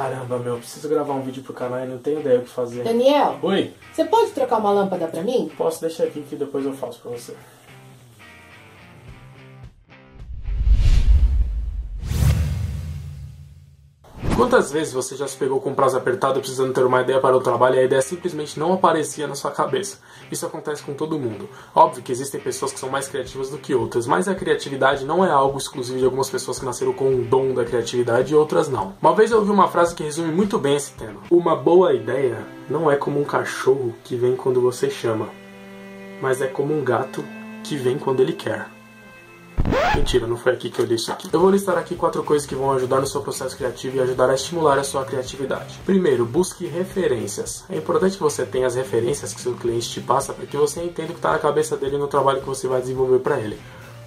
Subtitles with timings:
[0.00, 2.82] Caramba, meu, preciso gravar um vídeo pro canal e não tenho ideia o que fazer.
[2.82, 5.52] Daniel, Oi, você pode trocar uma lâmpada pra mim?
[5.58, 7.36] posso deixar aqui que depois eu faço pra você.
[14.40, 17.40] Quantas vezes você já se pegou com prazo apertado precisando ter uma ideia para o
[17.40, 19.98] trabalho e a ideia simplesmente não aparecia na sua cabeça?
[20.32, 21.46] Isso acontece com todo mundo.
[21.74, 25.22] Óbvio que existem pessoas que são mais criativas do que outras, mas a criatividade não
[25.22, 28.66] é algo exclusivo de algumas pessoas que nasceram com o dom da criatividade e outras
[28.66, 28.94] não.
[29.02, 31.20] Uma vez eu ouvi uma frase que resume muito bem esse tema.
[31.30, 35.28] Uma boa ideia não é como um cachorro que vem quando você chama,
[36.22, 37.22] mas é como um gato
[37.62, 38.79] que vem quando ele quer.
[39.94, 41.28] Mentira, não foi aqui que eu li isso aqui.
[41.32, 44.30] Eu vou listar aqui quatro coisas que vão ajudar no seu processo criativo e ajudar
[44.30, 45.78] a estimular a sua criatividade.
[45.84, 47.64] Primeiro, busque referências.
[47.68, 50.82] É importante que você tenha as referências que seu cliente te passa para que você
[50.82, 53.58] entenda o que está na cabeça dele no trabalho que você vai desenvolver para ele.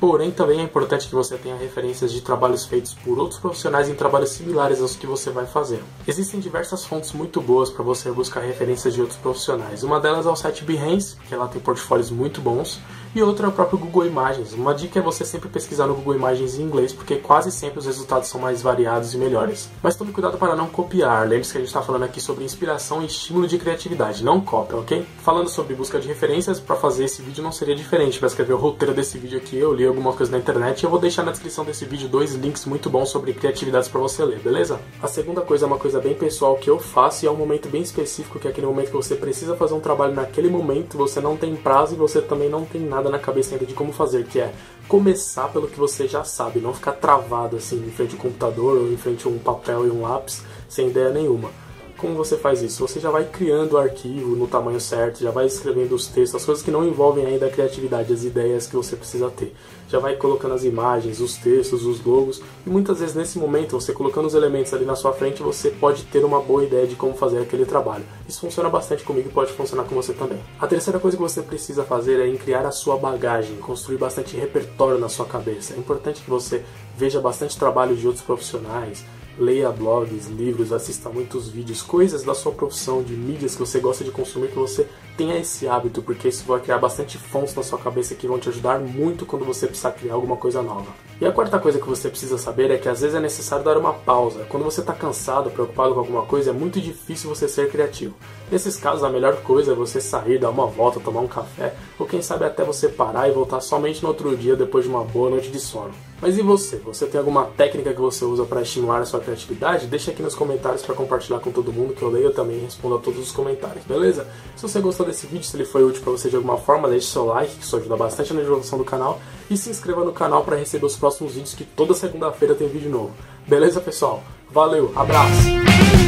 [0.00, 3.94] Porém, também é importante que você tenha referências de trabalhos feitos por outros profissionais em
[3.94, 5.82] trabalhos similares aos que você vai fazer.
[6.06, 9.82] Existem diversas fontes muito boas para você buscar referências de outros profissionais.
[9.82, 12.80] Uma delas é o site Behance, que ela tem portfólios muito bons,
[13.14, 14.52] e outra é o próprio Google Imagens.
[14.52, 17.86] Uma dica é você sempre pesquisar no Google Imagens em inglês, porque quase sempre os
[17.86, 19.68] resultados são mais variados e melhores.
[19.82, 21.26] Mas tome cuidado para não copiar.
[21.26, 24.76] Lembre-se que a gente está falando aqui sobre inspiração e estímulo de criatividade, não cópia,
[24.76, 25.06] ok?
[25.24, 28.18] Falando sobre busca de referências, para fazer esse vídeo não seria diferente.
[28.18, 30.98] Para escrever o roteiro desse vídeo aqui, eu li algumas coisas na internet eu vou
[30.98, 34.80] deixar na descrição desse vídeo dois links muito bons sobre criatividades para você ler, beleza?
[35.02, 37.68] A segunda coisa é uma coisa bem pessoal que eu faço e é um momento
[37.68, 41.20] bem específico, que é aquele momento que você precisa fazer um trabalho naquele momento, você
[41.20, 44.24] não tem prazo e você também não tem nada na cabeça ainda de como fazer,
[44.26, 44.52] que é
[44.86, 48.92] começar pelo que você já sabe, não ficar travado assim em frente ao computador ou
[48.92, 51.67] em frente a um papel e um lápis sem ideia nenhuma.
[51.98, 52.86] Como você faz isso?
[52.86, 56.46] Você já vai criando o arquivo no tamanho certo, já vai escrevendo os textos, as
[56.46, 59.52] coisas que não envolvem ainda a criatividade, as ideias que você precisa ter.
[59.88, 63.92] Já vai colocando as imagens, os textos, os logos, e muitas vezes nesse momento, você
[63.92, 67.14] colocando os elementos ali na sua frente, você pode ter uma boa ideia de como
[67.14, 68.04] fazer aquele trabalho.
[68.28, 70.38] Isso funciona bastante comigo e pode funcionar com você também.
[70.60, 75.00] A terceira coisa que você precisa fazer é criar a sua bagagem, construir bastante repertório
[75.00, 75.74] na sua cabeça.
[75.74, 76.62] É importante que você
[76.96, 79.04] veja bastante trabalho de outros profissionais,
[79.38, 84.02] leia blogs, livros, assista muitos vídeos, coisas da sua profissão, de mídias que você gosta
[84.02, 87.78] de consumir, que você tenha esse hábito, porque isso vai criar bastante fontes na sua
[87.78, 90.86] cabeça que vão te ajudar muito quando você precisar criar alguma coisa nova.
[91.20, 93.76] E a quarta coisa que você precisa saber é que às vezes é necessário dar
[93.76, 94.46] uma pausa.
[94.48, 98.14] Quando você está cansado, preocupado com alguma coisa, é muito difícil você ser criativo.
[98.50, 102.06] Nesses casos, a melhor coisa é você sair, dar uma volta, tomar um café, ou
[102.06, 105.30] quem sabe até você parar e voltar somente no outro dia depois de uma boa
[105.30, 106.07] noite de sono.
[106.20, 106.76] Mas e você?
[106.78, 109.86] Você tem alguma técnica que você usa para estimular a sua criatividade?
[109.86, 112.98] Deixa aqui nos comentários para compartilhar com todo mundo que eu leio também respondo a
[112.98, 114.26] todos os comentários, beleza?
[114.56, 117.06] Se você gostou desse vídeo, se ele foi útil para você de alguma forma, deixe
[117.06, 120.42] seu like, que isso ajuda bastante na divulgação do canal, e se inscreva no canal
[120.44, 123.12] para receber os próximos vídeos que toda segunda-feira tem vídeo novo.
[123.46, 124.22] Beleza, pessoal?
[124.50, 126.07] Valeu, abraço!